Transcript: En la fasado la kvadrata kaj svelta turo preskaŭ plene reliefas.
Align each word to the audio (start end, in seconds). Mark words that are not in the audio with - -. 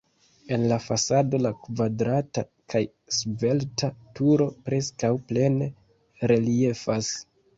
En 0.55 0.63
la 0.69 0.77
fasado 0.85 1.39
la 1.45 1.49
kvadrata 1.65 2.43
kaj 2.73 2.81
svelta 3.17 3.91
turo 4.21 4.47
preskaŭ 4.69 5.13
plene 5.33 5.71
reliefas. 6.33 7.13